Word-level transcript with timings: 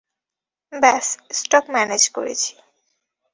ব্যাস 0.73 1.07
stock 1.39 1.65
manage 1.73 2.03
করছি। 2.15 2.51